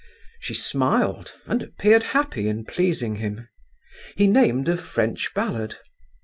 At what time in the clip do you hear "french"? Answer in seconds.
4.75-5.31